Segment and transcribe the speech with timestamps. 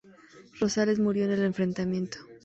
[0.59, 2.17] Rosales murió en el enfrentamiento.